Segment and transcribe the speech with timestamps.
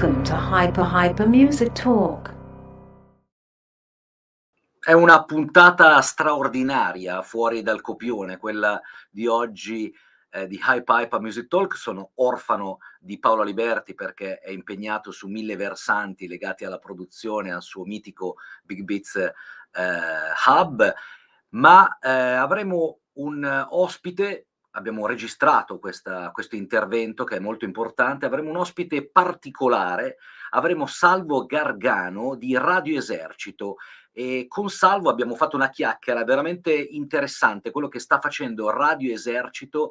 [0.00, 2.32] Welcome to Hyper Hyper Music Talk.
[4.78, 8.80] È una puntata straordinaria fuori dal copione, quella
[9.10, 9.92] di oggi
[10.30, 11.76] eh, di Hype Hype Music Talk.
[11.76, 17.62] Sono orfano di Paolo Liberti perché è impegnato su mille versanti legati alla produzione, al
[17.62, 19.32] suo mitico Big Beats eh,
[20.46, 20.94] Hub,
[21.48, 24.47] ma eh, avremo un ospite
[24.78, 30.16] abbiamo registrato questa, questo intervento che è molto importante, avremo un ospite particolare,
[30.50, 33.76] avremo Salvo Gargano di Radio Esercito
[34.12, 39.90] e con Salvo abbiamo fatto una chiacchiera veramente interessante, quello che sta facendo Radio Esercito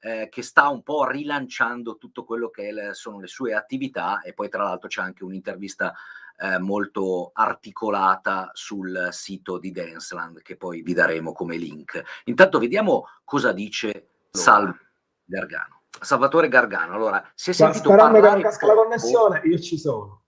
[0.00, 4.48] eh, che sta un po' rilanciando tutto quello che sono le sue attività e poi
[4.48, 5.92] tra l'altro c'è anche un'intervista
[6.40, 12.00] eh, molto articolata sul sito di Danceland che poi vi daremo come link.
[12.24, 14.76] Intanto vediamo cosa dice Salvo
[15.24, 15.82] Gargano.
[16.00, 18.36] Salvatore Gargano, allora, si è sentito Sperando parlare...
[18.36, 20.24] che non casca la connessione, io ci sono.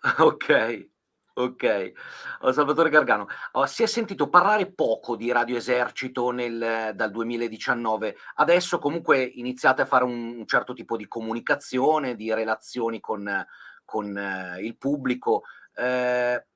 [0.18, 0.88] ok,
[1.34, 1.92] ok.
[2.40, 8.16] Oh, Salvatore Gargano, oh, si è sentito parlare poco di Radio Esercito nel, dal 2019,
[8.34, 13.46] adesso comunque iniziate a fare un, un certo tipo di comunicazione, di relazioni con,
[13.84, 15.44] con eh, il pubblico.
[15.74, 16.46] Eh,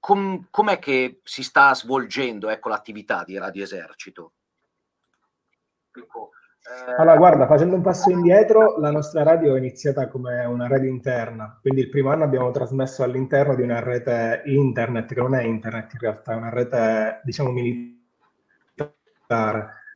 [0.00, 4.32] com, com'è che si sta svolgendo ecco, l'attività di Radio Esercito?
[6.96, 11.58] Allora, guarda, facendo un passo indietro, la nostra radio è iniziata come una radio interna,
[11.60, 15.92] quindi il primo anno abbiamo trasmesso all'interno di una rete internet, che non è internet
[15.94, 17.98] in realtà, è una rete, diciamo, militare,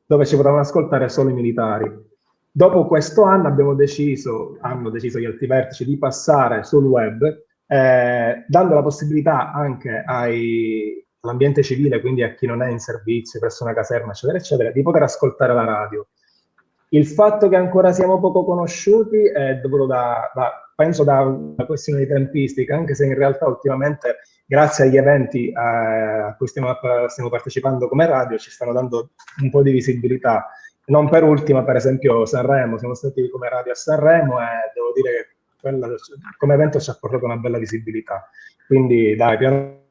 [0.07, 2.13] dove ci potevano ascoltare solo i militari.
[2.51, 7.25] Dopo questo anno abbiamo deciso, hanno deciso gli altri vertici, di passare sul web,
[7.67, 13.41] eh, dando la possibilità anche ai, all'ambiente civile, quindi a chi non è in servizio
[13.41, 16.07] presso una caserma, eccetera, eccetera, di poter ascoltare la radio.
[16.91, 22.01] Il fatto che ancora siamo poco conosciuti è dovuto da, da penso da una questione
[22.01, 26.77] di tempistica, anche se in realtà ultimamente, grazie agli eventi eh, a cui stiamo,
[27.09, 29.11] stiamo, partecipando come radio, ci stanno dando
[29.43, 30.49] un po' di visibilità.
[30.87, 35.11] Non per ultima, per esempio, Sanremo, siamo stati come radio a Sanremo e devo dire
[35.11, 35.27] che
[35.61, 35.89] quella,
[36.37, 38.29] come evento ci ha portato una bella visibilità.
[38.67, 39.84] Quindi dai, piano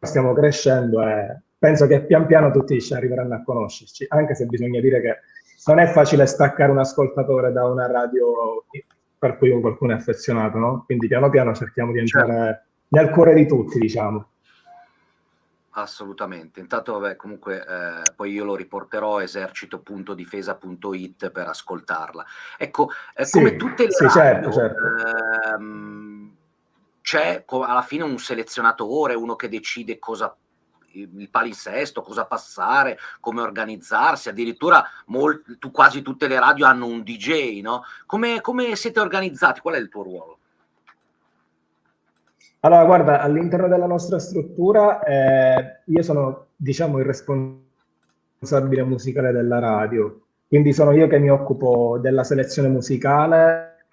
[0.00, 4.80] stiamo crescendo e penso che pian piano tutti ci arriveranno a conoscerci, anche se bisogna
[4.80, 5.18] dire che
[5.66, 8.64] non è facile staccare un ascoltatore da una radio
[9.18, 10.82] per cui qualcuno è affezionato, no?
[10.86, 12.62] Quindi piano piano cerchiamo di entrare certo.
[12.88, 14.26] nel cuore di tutti, diciamo.
[15.72, 16.58] Assolutamente.
[16.58, 22.24] Intanto, vabbè, comunque, eh, poi io lo riporterò esercito.difesa.it per ascoltarla.
[22.58, 24.82] Ecco, eh, sì, come tutte le sì, radio, certo, certo.
[25.54, 25.89] Ehm,
[27.10, 30.32] c'è alla fine un selezionatore, uno che decide cosa
[30.92, 37.02] il palinsesto, cosa passare, come organizzarsi, addirittura molti, tu, quasi tutte le radio hanno un
[37.02, 37.82] DJ, no?
[38.06, 39.58] Come, come siete organizzati?
[39.58, 40.38] Qual è il tuo ruolo?
[42.60, 50.26] Allora, guarda, all'interno della nostra struttura eh, io sono, diciamo, il responsabile musicale della radio,
[50.46, 53.86] quindi sono io che mi occupo della selezione musicale,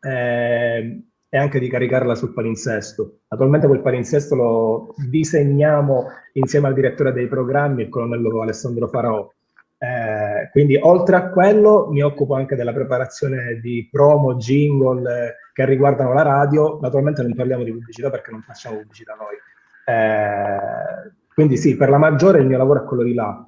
[0.00, 1.02] eh,
[1.34, 3.22] e anche di caricarla sul palinsesto.
[3.26, 9.28] Attualmente quel palinsesto lo disegniamo insieme al direttore dei programmi, il colonnello Alessandro Farò.
[9.76, 15.64] Eh, quindi oltre a quello mi occupo anche della preparazione di promo, jingle eh, che
[15.64, 16.78] riguardano la radio.
[16.80, 19.34] Naturalmente non parliamo di pubblicità perché non facciamo pubblicità noi.
[19.86, 23.44] Eh, quindi sì, per la maggiore il mio lavoro è quello di là.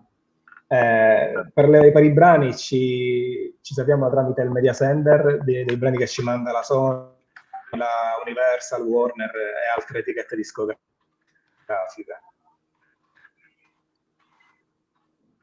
[0.67, 5.77] Eh, per, le, per, i brani ci, ci sappiamo tramite il media sender dei, dei
[5.77, 7.15] brani che ci manda la Sony
[7.71, 10.81] la Universal, Warner e altre etichette discografiche.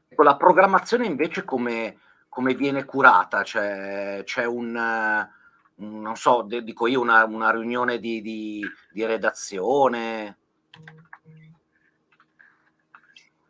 [0.08, 1.98] Ecco, la programmazione invece come,
[2.28, 3.42] come viene curata?
[3.42, 4.72] C'è, c'è un,
[5.76, 10.38] non so, dico io, una, una riunione di, di, di redazione?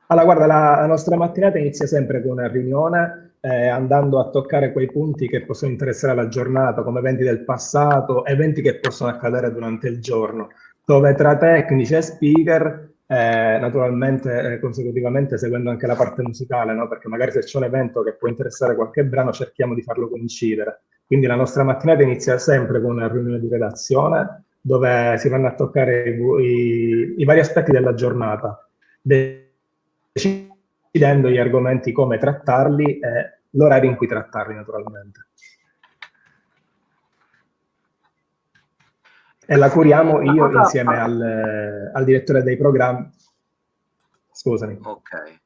[0.07, 4.73] Allora, guarda, la, la, nostra mattinata inizia sempre con una riunione eh, andando a toccare
[4.73, 9.53] quei punti che possono interessare la giornata, come eventi del passato, eventi che possono accadere
[9.53, 10.49] durante il giorno,
[10.83, 16.89] dove tra tecnici e speaker, eh, naturalmente eh, consecutivamente seguendo anche la parte musicale, no?
[16.89, 20.85] perché magari se c'è un evento che può interessare qualche brano cerchiamo di farlo coincidere.
[21.07, 25.55] Quindi la nostra mattinata inizia sempre con una riunione di redazione dove si vanno a
[25.55, 28.67] toccare i, i, i vari aspetti della giornata,
[30.95, 35.27] decidendo gli argomenti come trattarli e l'orario in cui trattarli naturalmente.
[39.45, 43.11] E la curiamo io insieme al, al direttore dei programmi.
[44.31, 44.79] Scusami.
[44.83, 45.41] Ok.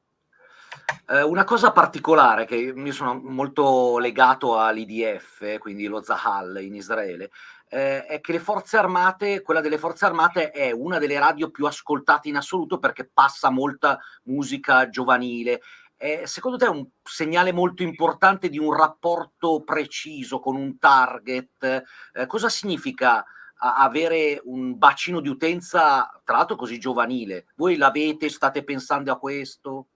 [1.09, 7.31] Eh, una cosa particolare che io sono molto legato all'IDF, quindi lo Zahal in Israele,
[7.69, 11.65] eh, è che le forze armate, quella delle forze armate è una delle radio più
[11.65, 15.61] ascoltate in assoluto perché passa molta musica giovanile.
[15.95, 21.83] Eh, secondo te è un segnale molto importante di un rapporto preciso con un target?
[22.13, 23.23] Eh, cosa significa
[23.61, 27.47] avere un bacino di utenza, tra l'altro così giovanile?
[27.55, 29.87] Voi l'avete, state pensando a questo?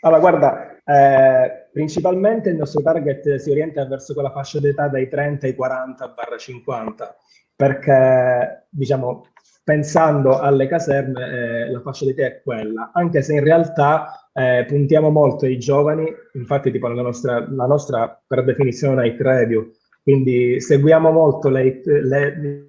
[0.00, 5.48] Allora, guarda, eh, principalmente il nostro target si orienta verso quella fascia d'età dai 30
[5.48, 7.16] ai 40 50,
[7.56, 9.26] perché, diciamo,
[9.64, 15.10] pensando alle caserme, eh, la fascia d'età è quella, anche se in realtà eh, puntiamo
[15.10, 19.68] molto ai giovani, infatti tipo la nostra, la nostra per definizione è night radio,
[20.00, 22.68] quindi seguiamo molto le, le,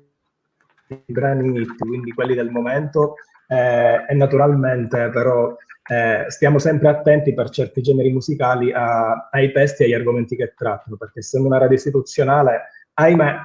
[0.88, 3.18] i brani hit, quindi quelli del momento,
[3.50, 5.56] eh, e naturalmente però
[5.87, 10.53] eh, stiamo sempre attenti per certi generi musicali a, ai testi e agli argomenti che
[10.55, 12.61] trattano, perché essendo una radio istituzionale,
[12.93, 13.35] ahimè,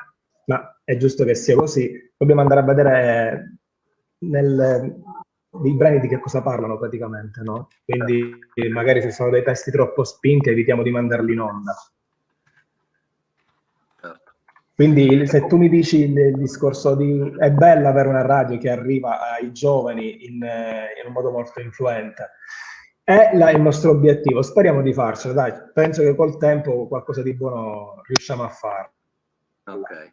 [0.46, 3.58] ma è giusto che sia così, dobbiamo andare a vedere
[4.20, 5.02] nel,
[5.64, 7.68] i brani di che cosa parlano praticamente, no?
[7.84, 8.38] Quindi
[8.70, 11.74] magari se sono dei testi troppo spinti evitiamo di mandarli in onda.
[14.80, 19.30] Quindi se tu mi dici il discorso di è bello avere una radio che arriva
[19.34, 22.30] ai giovani in, in un modo molto influente,
[23.04, 24.40] è la, il nostro obiettivo.
[24.40, 25.52] Speriamo di farcela, dai.
[25.74, 28.92] Penso che col tempo qualcosa di buono riusciamo a fare.
[29.66, 30.12] Ok.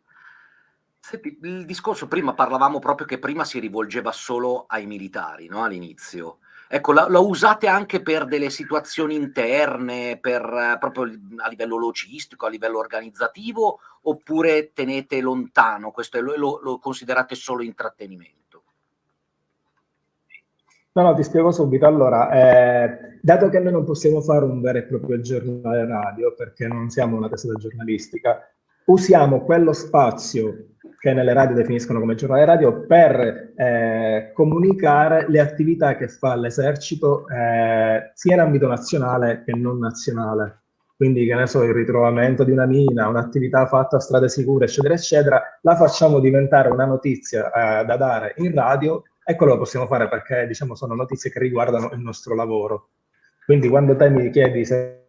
[0.99, 5.63] Senti, il discorso prima parlavamo proprio che prima si rivolgeva solo ai militari, no?
[5.63, 6.39] All'inizio.
[6.69, 11.03] Ecco, la, la, usate anche per delle situazioni interne, per, eh, proprio
[11.37, 17.63] a livello logistico, a livello organizzativo, oppure tenete lontano questo lo, lo, lo considerate solo
[17.63, 18.63] intrattenimento?
[20.97, 21.85] No, no, ti spiego subito.
[21.85, 26.67] Allora, eh, dato che noi non possiamo fare un vero e proprio giornale radio, perché
[26.67, 28.51] non siamo una testata giornalistica,
[28.87, 30.65] usiamo quello spazio
[30.99, 37.27] che nelle radio definiscono come giornale radio per eh, comunicare le attività che fa l'esercito
[37.27, 40.61] eh, sia in ambito nazionale che non nazionale.
[40.95, 44.95] Quindi, che ne so, il ritrovamento di una mina, un'attività fatta a strade sicure, eccetera,
[44.95, 49.85] eccetera, la facciamo diventare una notizia eh, da dare in radio e quello lo possiamo
[49.85, 52.89] fare perché, diciamo, sono notizie che riguardano il nostro lavoro.
[53.45, 55.03] Quindi, quando te mi chiedi se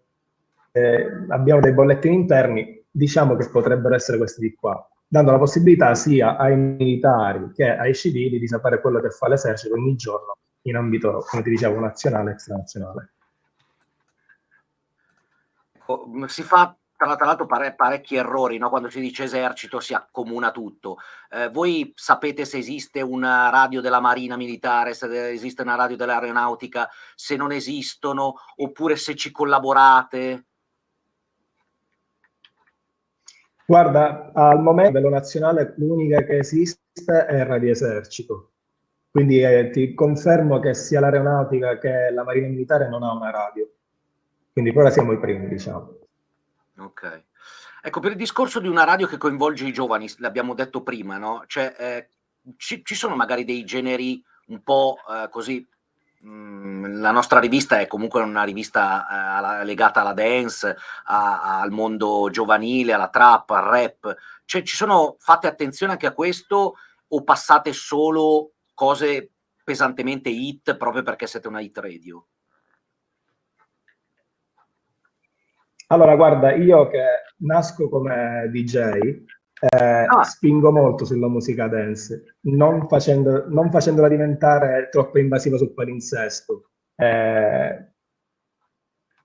[0.72, 5.94] eh, abbiamo dei bollettini interni, diciamo che potrebbero essere questi di qua dando la possibilità
[5.94, 10.76] sia ai militari che ai civili di sapere quello che fa l'esercito ogni giorno in
[10.76, 13.12] ambito, come ti dicevo, nazionale e extranazionale.
[16.26, 18.68] Si fa tra l'altro pare, parecchi errori, no?
[18.68, 20.96] quando si dice esercito si accomuna tutto.
[21.30, 26.90] Eh, voi sapete se esiste una radio della Marina Militare, se esiste una radio dell'aeronautica,
[27.14, 30.47] se non esistono, oppure se ci collaborate?
[33.70, 38.52] Guarda, al momento a livello nazionale l'unica che esiste è Radio Esercito.
[39.10, 43.68] Quindi eh, ti confermo che sia l'aeronautica che la Marina Militare non ha una radio.
[44.54, 45.98] Quindi ora siamo i primi, diciamo.
[46.78, 47.24] Ok.
[47.82, 51.44] Ecco, per il discorso di una radio che coinvolge i giovani, l'abbiamo detto prima, no?
[51.46, 52.08] Cioè, eh,
[52.56, 55.68] ci, ci, sono magari dei generi un po' eh, così
[56.20, 62.92] la nostra rivista è comunque una rivista eh, legata alla dance, a, al mondo giovanile,
[62.92, 64.16] alla trap, al rap.
[64.44, 66.74] Cioè, ci sono fate attenzione anche a questo
[67.06, 69.30] o passate solo cose
[69.62, 72.26] pesantemente hit proprio perché siete una hit radio?
[75.88, 77.04] Allora, guarda, io che
[77.38, 79.24] nasco come DJ,
[79.60, 80.22] eh, ah.
[80.22, 86.70] spingo molto sulla musica dance, non, facendo, non facendola diventare troppo invasiva sul palinsesto.
[86.94, 87.92] Eh,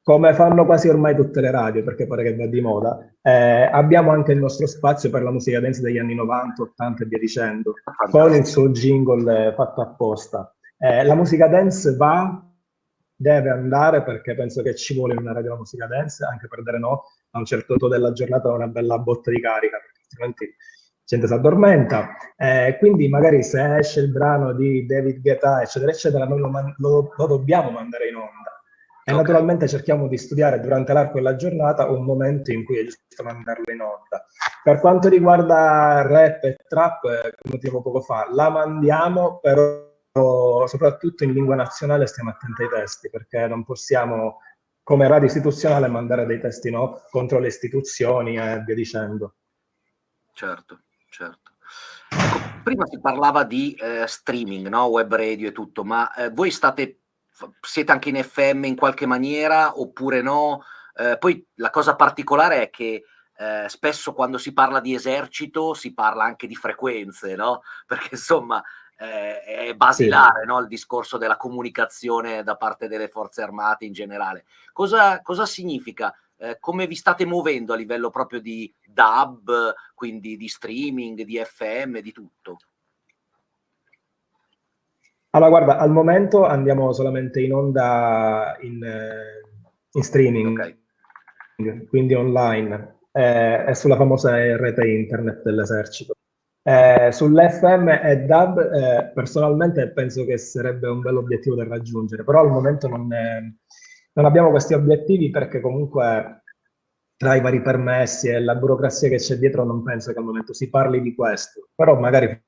[0.01, 4.11] come fanno quasi ormai tutte le radio, perché pare che va di moda, eh, abbiamo
[4.11, 7.73] anche il nostro spazio per la musica dance degli anni 90, 80 e via dicendo,
[8.11, 10.53] con il suo jingle fatto apposta.
[10.77, 12.43] Eh, la musica dance va,
[13.15, 16.79] deve andare, perché penso che ci vuole una radio la musica dance, anche per dare
[16.79, 19.77] no a un certo punto della giornata una bella botta di carica
[20.13, 22.15] altrimenti la gente si addormenta.
[22.37, 26.73] Eh, quindi magari se esce il brano di David Guetta, eccetera, eccetera, noi lo, man-
[26.77, 28.51] lo, lo dobbiamo mandare in onda.
[29.05, 29.15] E okay.
[29.15, 33.73] naturalmente cerchiamo di studiare durante l'arco della giornata un momento in cui è giusto mandarlo
[33.73, 34.25] in onda.
[34.63, 39.91] Per quanto riguarda rap e trap, eh, come dicevo poco fa, la mandiamo, però
[40.67, 44.37] soprattutto in lingua nazionale stiamo attenti ai testi, perché non possiamo
[44.83, 49.35] come radio istituzionale mandare dei testi no, contro le istituzioni e via dicendo.
[50.33, 51.51] Certo, certo.
[52.09, 54.85] Ecco, prima si parlava di eh, streaming, no?
[54.85, 57.01] web radio e tutto, ma eh, voi state,
[57.61, 60.63] siete anche in FM in qualche maniera oppure no?
[60.95, 63.03] Eh, poi la cosa particolare è che
[63.35, 67.61] eh, spesso quando si parla di esercito si parla anche di frequenze, no?
[67.85, 68.61] Perché insomma
[68.97, 70.47] eh, è basilare sì.
[70.47, 70.59] no?
[70.59, 74.45] il discorso della comunicazione da parte delle forze armate in generale.
[74.71, 76.15] Cosa, cosa significa?
[76.43, 81.99] Eh, come vi state muovendo a livello proprio di DAB, quindi di streaming, di FM,
[81.99, 82.57] di tutto?
[85.29, 89.41] Allora, guarda, al momento andiamo solamente in onda in, eh,
[89.93, 90.59] in streaming,
[91.55, 91.85] okay.
[91.87, 96.13] quindi online, eh, e sulla famosa rete internet dell'esercito.
[96.61, 102.41] Eh, Sull'FM e DAB, eh, personalmente penso che sarebbe un bel obiettivo da raggiungere, però
[102.41, 103.41] al momento non, è,
[104.13, 106.43] non abbiamo questi obiettivi perché comunque
[107.15, 110.53] tra i vari permessi e la burocrazia che c'è dietro non penso che al momento
[110.53, 112.43] si parli di questo, però magari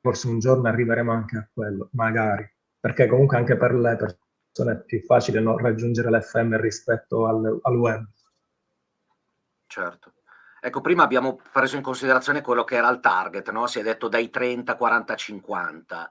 [0.00, 4.84] forse un giorno arriveremo anche a quello, magari, perché comunque anche per le persone è
[4.84, 8.06] più facile no, raggiungere l'FM rispetto al, al web.
[9.66, 10.14] Certo.
[10.62, 13.66] Ecco, prima abbiamo preso in considerazione quello che era il target, no?
[13.66, 16.10] si è detto dai 30, 40, 50,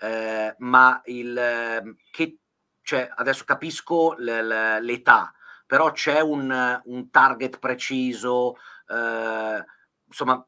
[0.00, 2.38] eh, ma il, ehm, che,
[2.82, 5.32] cioè, adesso capisco l'età,
[5.66, 8.56] però c'è un, un target preciso,
[8.88, 9.64] eh,
[10.06, 10.46] insomma,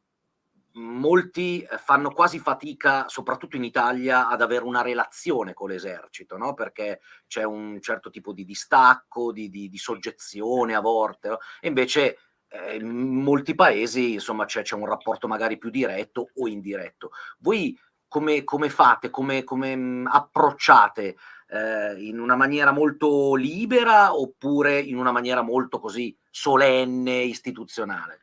[0.74, 6.54] molti fanno quasi fatica, soprattutto in Italia, ad avere una relazione con l'esercito, no?
[6.54, 11.38] perché c'è un certo tipo di distacco, di, di, di soggezione a volte, no?
[11.60, 16.48] e invece eh, in molti paesi insomma c'è, c'è, un rapporto magari più diretto o
[16.48, 17.10] indiretto.
[17.38, 21.16] Voi come, come fate, come, come mh, approcciate
[21.54, 28.18] eh, in una maniera molto libera oppure in una maniera molto così solenne, istituzionale?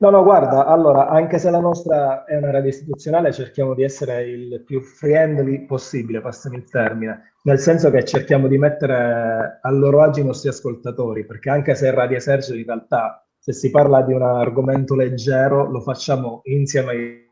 [0.00, 4.22] No, no, guarda, allora, anche se la nostra è una radio istituzionale, cerchiamo di essere
[4.28, 10.02] il più friendly possibile, passami il termine, nel senso che cerchiamo di mettere a loro
[10.02, 14.12] agio i nostri ascoltatori, perché anche se Radio Esercito in realtà, se si parla di
[14.12, 17.27] un argomento leggero, lo facciamo insieme ai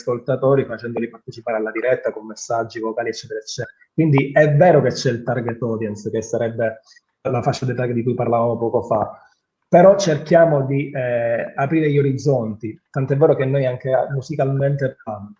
[0.00, 3.74] ascoltatori, facendoli partecipare alla diretta con messaggi vocali, eccetera, eccetera.
[3.92, 6.80] Quindi è vero che c'è il target audience, che sarebbe
[7.22, 9.22] la fascia d'età di cui parlavamo poco fa,
[9.68, 15.36] però cerchiamo di eh, aprire gli orizzonti, tant'è vero che noi anche musicalmente parlando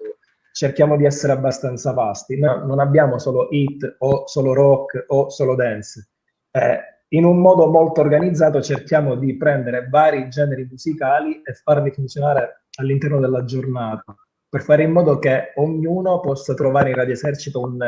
[0.53, 5.55] cerchiamo di essere abbastanza vasti, no, non abbiamo solo hit o solo rock o solo
[5.55, 6.09] dance.
[6.51, 6.79] Eh,
[7.13, 13.19] in un modo molto organizzato cerchiamo di prendere vari generi musicali e farli funzionare all'interno
[13.21, 14.15] della giornata,
[14.51, 17.79] per fare in modo che ognuno possa trovare in Radio Esercito un,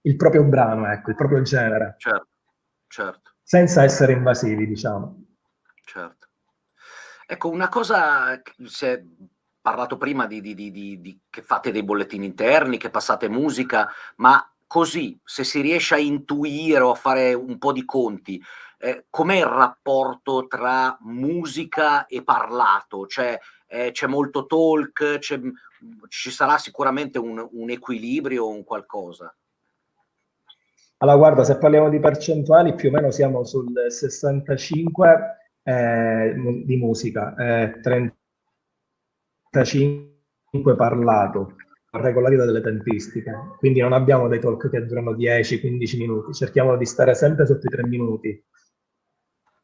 [0.00, 1.96] il proprio brano, ecco, il proprio genere.
[1.98, 2.28] Certo,
[2.86, 3.32] certo.
[3.42, 5.26] Senza essere invasivi, diciamo
[5.86, 6.28] certo.
[7.26, 9.02] Ecco, una cosa, si è
[9.60, 14.48] parlato prima di, di, di, di, che fate dei bollettini interni, che passate musica, ma
[14.66, 18.40] così, se si riesce a intuire o a fare un po' di conti,
[18.78, 23.06] eh, com'è il rapporto tra musica e parlato?
[23.06, 25.38] Cioè, eh, c'è molto talk, c'è,
[26.08, 29.34] ci sarà sicuramente un, un equilibrio, un qualcosa?
[30.98, 37.34] Allora, guarda, se parliamo di percentuali, più o meno siamo sul 65 eh, di musica,
[37.34, 41.56] eh, 35 parlato,
[41.90, 47.14] regolarità delle tempistiche, quindi non abbiamo dei talk che durano 10-15 minuti, cerchiamo di stare
[47.14, 48.42] sempre sotto i 3 minuti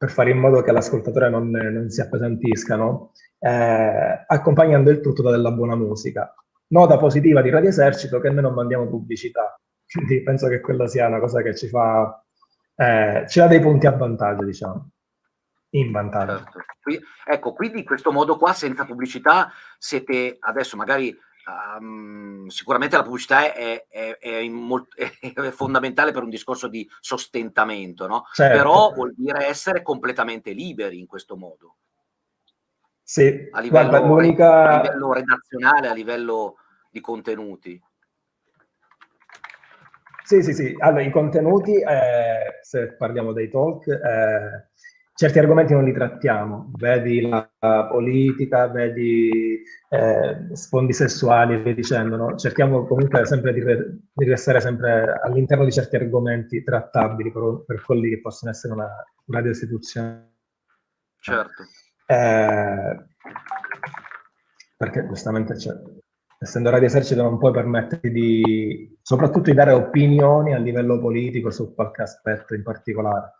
[0.02, 3.12] per fare in modo che l'ascoltatore non, non si appesantisca, no?
[3.38, 6.35] eh, accompagnando il tutto da della buona musica.
[6.71, 9.56] Nota positiva di Radio Esercito che noi non mandiamo pubblicità,
[9.88, 12.21] quindi penso che quella sia una cosa che ci fa,
[12.75, 14.90] eh, ci dà dei punti a vantaggio, diciamo
[15.75, 16.38] in vantaggio.
[16.38, 16.64] Certo.
[16.82, 23.02] Qui, ecco, quindi in questo modo qua, senza pubblicità, siete adesso magari um, sicuramente la
[23.02, 28.25] pubblicità è, è, è, molt- è, fondamentale per un discorso di sostentamento, no?
[28.32, 28.56] Certo.
[28.56, 31.76] Però vuol dire essere completamente liberi in questo modo.
[33.02, 34.62] Sì, a livello, Guarda, l'unica...
[34.64, 36.56] a livello redazionale, a livello
[36.90, 37.82] di contenuti.
[40.25, 40.75] Sì, sì, sì.
[40.78, 44.68] Allora, i contenuti, eh, se parliamo dei talk, eh,
[45.23, 47.49] certi argomenti non li trattiamo, vedi la,
[47.88, 52.35] politica, vedi eh, sfondi sessuali e via dicendo, no?
[52.35, 57.83] cerchiamo comunque sempre di, re, di, restare sempre all'interno di certi argomenti trattabili per, per
[57.83, 58.88] quelli che possono essere una
[59.26, 60.31] radio istituzionale.
[61.21, 61.62] Certo.
[62.07, 63.07] Eh,
[64.76, 65.75] perché giustamente cioè,
[66.41, 71.73] essendo radio esercito non puoi permetterti di, soprattutto di dare opinioni a livello politico su
[71.76, 73.37] qualche aspetto in particolare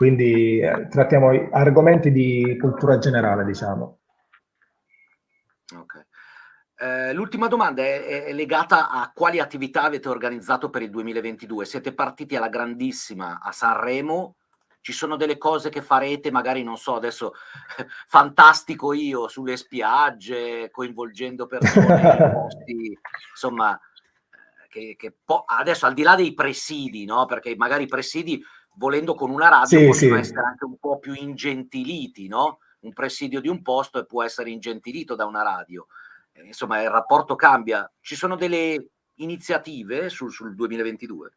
[0.00, 3.98] quindi eh, trattiamo argomenti di cultura generale, diciamo.
[5.76, 6.06] Ok.
[6.78, 11.66] Eh, l'ultima domanda è, è, legata a quali attività avete organizzato per il 2022.
[11.66, 14.36] Siete partiti alla grandissima a Sanremo
[14.80, 17.34] ci sono delle cose che farete, magari non so, adesso
[18.08, 22.98] fantastico io sulle spiagge, coinvolgendo persone posti,
[23.32, 27.26] insomma, eh, che, che po- adesso al di là dei presidi, no?
[27.26, 28.42] Perché magari i presidi,
[28.80, 30.20] volendo con una radio, sì, possono sì.
[30.20, 32.60] essere anche un po' più ingentiliti, no?
[32.80, 35.86] Un presidio di un posto e può essere ingentilito da una radio.
[36.32, 37.90] Eh, insomma, il rapporto cambia.
[38.00, 41.30] Ci sono delle iniziative sul, sul 2022?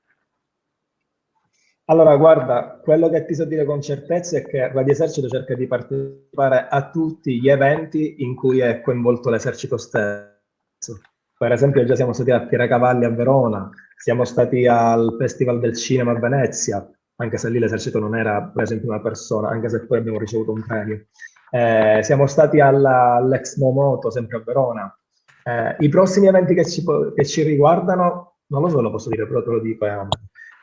[1.87, 5.67] Allora, guarda, quello che ti so dire con certezza è che Radio Esercito cerca di
[5.67, 11.01] partecipare a tutti gli eventi in cui è coinvolto l'esercito stesso.
[11.37, 16.11] Per esempio, già siamo stati a Tiracavalli a Verona, siamo stati al Festival del Cinema
[16.11, 19.99] a Venezia, anche se lì l'esercito non era preso in prima persona, anche se poi
[19.99, 21.05] abbiamo ricevuto un premio.
[21.51, 24.97] Eh, siamo stati alla, all'Ex Momoto, sempre a Verona.
[25.43, 26.83] Eh, I prossimi eventi che ci,
[27.15, 29.85] che ci, riguardano, non lo so, lo posso dire, però te lo dico.
[29.85, 30.07] Eh,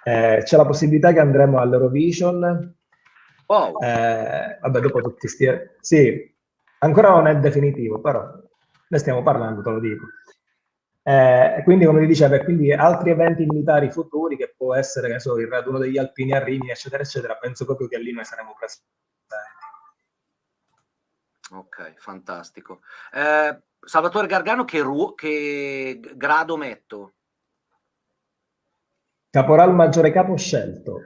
[0.03, 2.75] eh, c'è la possibilità che andremo all'Eurovision.
[3.47, 3.83] Wow.
[3.83, 5.49] Eh, vabbè, dopo tutti sti...
[5.81, 6.35] Sì,
[6.79, 8.29] ancora non è definitivo, però
[8.89, 10.07] ne stiamo parlando, te lo dico.
[11.11, 15.37] Eh, quindi, come ti dicevo, quindi altri eventi militari futuri, che può essere, che so,
[15.41, 18.87] il raduno degli alpini a Rimini, eccetera, eccetera, penso proprio che lì noi saremo presenti.
[21.53, 22.83] Ok, fantastico.
[23.13, 27.15] Eh, Salvatore Gargano, che, ru- che grado metto?
[29.31, 31.01] Caporal maggiore capo scelto.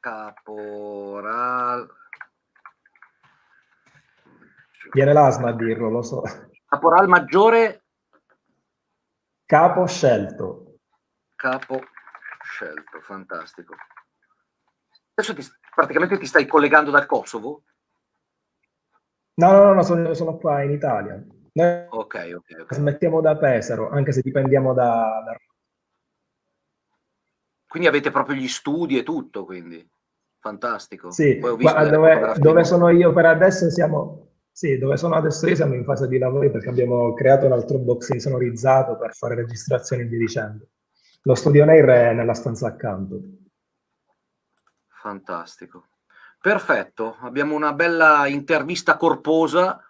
[0.00, 1.88] Caporal.
[4.90, 6.22] Viene l'asma a dirlo, lo so.
[6.66, 7.84] Caporal maggiore.
[9.50, 10.76] Capo scelto.
[11.34, 11.80] Capo
[12.40, 13.74] scelto, fantastico.
[15.14, 17.64] Adesso ti, praticamente ti stai collegando dal Kosovo?
[19.34, 21.20] No, no, no, sono, sono qua in Italia.
[21.54, 22.60] Noi ok, ok.
[22.60, 22.64] okay.
[22.68, 25.36] Smettiamo da Pesaro, anche se dipendiamo da, da
[27.66, 29.84] quindi avete proprio gli studi e tutto, quindi
[30.38, 31.10] fantastico.
[31.10, 34.29] Sì, Guarda, dove, dove sono io per adesso siamo,
[34.60, 37.78] sì, dove sono adesso io siamo in fase di lavori perché abbiamo creato un altro
[37.78, 40.68] box insonorizzato per fare registrazioni e via dicendo.
[41.22, 43.22] Lo studio Nair è nella stanza accanto.
[44.86, 45.86] Fantastico.
[46.38, 49.82] Perfetto, abbiamo una bella intervista corposa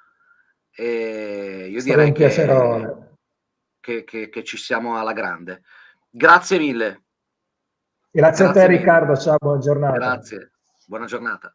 [0.70, 2.28] e io Sarà direi che,
[3.80, 5.62] che, che, che ci siamo alla grande.
[6.08, 7.02] Grazie mille.
[8.08, 8.78] Grazie, Grazie a te mille.
[8.78, 9.96] Riccardo, ciao, buona giornata.
[9.96, 10.52] Grazie,
[10.86, 11.52] buona giornata.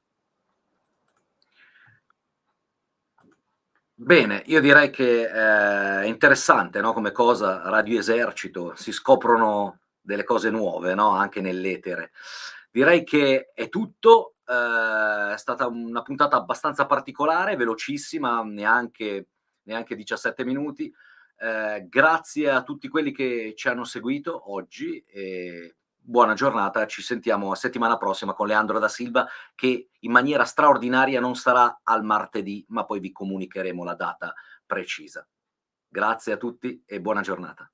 [3.97, 6.91] Bene, io direi che eh, è interessante no?
[6.91, 11.11] come cosa Radio Esercito, si scoprono delle cose nuove no?
[11.11, 12.11] anche nell'etere.
[12.69, 19.27] Direi che è tutto, eh, è stata una puntata abbastanza particolare, velocissima, neanche,
[19.63, 20.93] neanche 17 minuti.
[21.37, 25.01] Eh, grazie a tutti quelli che ci hanno seguito oggi.
[25.07, 25.75] E
[26.05, 31.19] buona giornata, ci sentiamo la settimana prossima con Leandro da Silva che in maniera straordinaria
[31.19, 34.33] non sarà al martedì, ma poi vi comunicheremo la data
[34.65, 35.27] precisa.
[35.87, 37.69] Grazie a tutti e buona giornata.